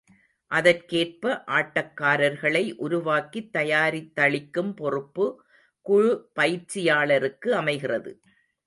அதற்கேற்ப 0.51 1.43
ஆட்டக்காரர்களை 1.47 2.73
உருவாக்கித் 2.77 3.51
தயாரித்தளிக்கும் 3.53 4.75
பொறுப்பு 4.75 5.27
குழு 5.85 6.11
பயிற்சியாளருக்கு 6.39 7.49
அமைகிறது. 7.55 8.13